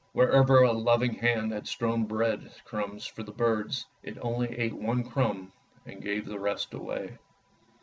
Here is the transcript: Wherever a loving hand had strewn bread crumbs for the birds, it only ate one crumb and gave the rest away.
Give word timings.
Wherever 0.13 0.63
a 0.63 0.71
loving 0.71 1.13
hand 1.13 1.51
had 1.53 1.67
strewn 1.67 2.05
bread 2.05 2.49
crumbs 2.65 3.05
for 3.05 3.21
the 3.21 3.31
birds, 3.31 3.85
it 4.01 4.17
only 4.19 4.49
ate 4.57 4.73
one 4.73 5.03
crumb 5.03 5.51
and 5.85 6.01
gave 6.01 6.25
the 6.25 6.39
rest 6.39 6.73
away. 6.73 7.19